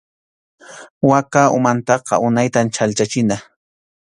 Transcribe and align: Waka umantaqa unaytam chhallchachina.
Waka 1.09 1.43
umantaqa 1.57 2.21
unaytam 2.29 2.73
chhallchachina. 2.75 3.37